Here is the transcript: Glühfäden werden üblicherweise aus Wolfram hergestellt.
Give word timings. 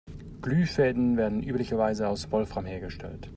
Glühfäden 0.41 1.15
werden 1.15 1.43
üblicherweise 1.43 2.07
aus 2.09 2.31
Wolfram 2.31 2.65
hergestellt. 2.65 3.29